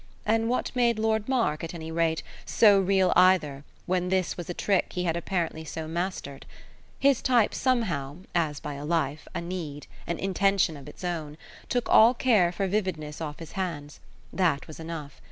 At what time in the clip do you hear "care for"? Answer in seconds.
12.15-12.65